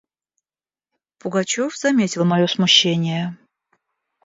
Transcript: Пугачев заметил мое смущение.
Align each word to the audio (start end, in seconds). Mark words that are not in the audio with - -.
Пугачев 1.19 1.77
заметил 1.77 2.25
мое 2.25 2.47
смущение. 2.47 3.37